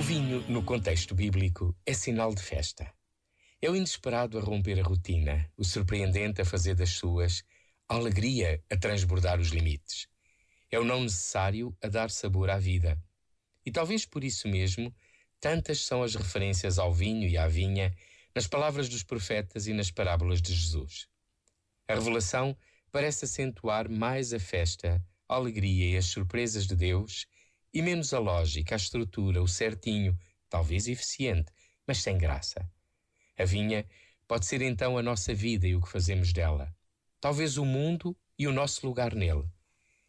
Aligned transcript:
O 0.00 0.02
vinho, 0.02 0.40
no 0.48 0.62
contexto 0.62 1.14
bíblico, 1.14 1.76
é 1.84 1.92
sinal 1.92 2.34
de 2.34 2.40
festa. 2.40 2.90
É 3.60 3.68
o 3.68 3.76
inesperado 3.76 4.38
a 4.38 4.40
romper 4.40 4.80
a 4.80 4.82
rotina, 4.82 5.52
o 5.58 5.62
surpreendente 5.62 6.40
a 6.40 6.44
fazer 6.46 6.74
das 6.74 6.92
suas, 6.92 7.44
a 7.86 7.96
alegria 7.96 8.64
a 8.70 8.78
transbordar 8.78 9.38
os 9.38 9.48
limites. 9.48 10.08
É 10.70 10.80
o 10.80 10.84
não 10.84 11.02
necessário 11.02 11.76
a 11.82 11.86
dar 11.86 12.10
sabor 12.10 12.48
à 12.48 12.58
vida. 12.58 12.98
E 13.62 13.70
talvez 13.70 14.06
por 14.06 14.24
isso 14.24 14.48
mesmo, 14.48 14.90
tantas 15.38 15.84
são 15.84 16.02
as 16.02 16.14
referências 16.14 16.78
ao 16.78 16.94
vinho 16.94 17.28
e 17.28 17.36
à 17.36 17.46
vinha 17.46 17.94
nas 18.34 18.46
palavras 18.46 18.88
dos 18.88 19.02
profetas 19.02 19.66
e 19.66 19.74
nas 19.74 19.90
parábolas 19.90 20.40
de 20.40 20.54
Jesus. 20.54 21.08
A 21.86 21.94
revelação 21.94 22.56
parece 22.90 23.26
acentuar 23.26 23.86
mais 23.90 24.32
a 24.32 24.40
festa, 24.40 24.98
a 25.28 25.34
alegria 25.34 25.90
e 25.90 25.96
as 25.98 26.06
surpresas 26.06 26.66
de 26.66 26.74
Deus 26.74 27.26
e 27.72 27.82
menos 27.82 28.12
a 28.12 28.18
lógica, 28.18 28.74
a 28.74 28.76
estrutura, 28.76 29.42
o 29.42 29.48
certinho, 29.48 30.18
talvez 30.48 30.88
eficiente, 30.88 31.52
mas 31.86 31.98
sem 31.98 32.18
graça. 32.18 32.68
A 33.38 33.44
vinha 33.44 33.86
pode 34.26 34.46
ser 34.46 34.62
então 34.62 34.98
a 34.98 35.02
nossa 35.02 35.34
vida 35.34 35.66
e 35.66 35.74
o 35.74 35.80
que 35.80 35.88
fazemos 35.88 36.32
dela. 36.32 36.74
Talvez 37.20 37.56
o 37.56 37.64
mundo 37.64 38.16
e 38.38 38.46
o 38.46 38.52
nosso 38.52 38.86
lugar 38.86 39.14
nele. 39.14 39.44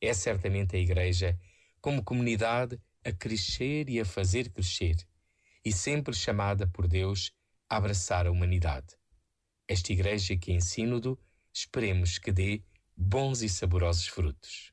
É 0.00 0.12
certamente 0.12 0.76
a 0.76 0.78
Igreja, 0.78 1.38
como 1.80 2.02
comunidade, 2.02 2.80
a 3.04 3.12
crescer 3.12 3.88
e 3.88 4.00
a 4.00 4.04
fazer 4.04 4.50
crescer, 4.50 4.96
e 5.64 5.72
sempre 5.72 6.14
chamada 6.14 6.66
por 6.66 6.86
Deus 6.86 7.32
a 7.68 7.76
abraçar 7.76 8.26
a 8.26 8.30
humanidade. 8.30 8.96
Esta 9.66 9.92
Igreja 9.92 10.36
que 10.36 10.52
em 10.52 10.60
Sínodo 10.60 11.18
esperemos 11.52 12.18
que 12.18 12.32
dê 12.32 12.62
bons 12.96 13.42
e 13.42 13.48
saborosos 13.48 14.06
frutos. 14.06 14.72